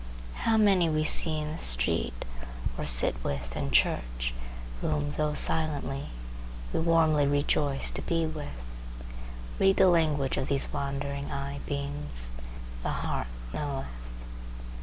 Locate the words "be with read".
8.01-9.77